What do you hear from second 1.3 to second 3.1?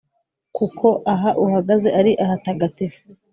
uhagaze ari ahatagatifu